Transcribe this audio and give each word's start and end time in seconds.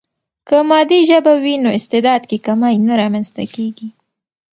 که 0.47 0.57
مادي 0.69 0.99
ژبه 1.09 1.33
وي، 1.43 1.55
نو 1.63 1.69
استعداد 1.77 2.21
کې 2.29 2.37
کمی 2.45 2.75
نه 2.87 2.93
رامنځته 3.01 3.43
کیږي. 3.55 3.87